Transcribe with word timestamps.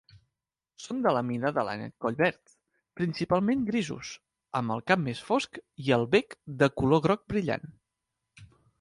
Són 0.85 1.01
de 1.03 1.11
la 1.15 1.21
mida 1.27 1.51
de 1.57 1.65
l'ànec 1.67 1.93
collverd, 2.05 2.55
principalment 3.01 3.61
grisos, 3.69 4.15
amb 4.63 4.77
el 4.77 4.83
cap 4.93 5.07
més 5.07 5.25
fosc 5.31 5.63
i 5.89 5.97
el 6.01 6.11
bec 6.19 6.37
de 6.65 6.75
color 6.83 7.09
groc 7.09 7.27
brillant. 7.37 7.73